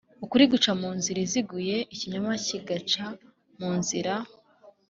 [0.25, 3.05] ukuri guca mu nzira iziguye ikinyoma kigaca
[3.59, 4.13] mu nzira